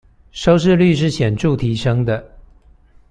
[0.31, 2.35] 收視率是顯著提升的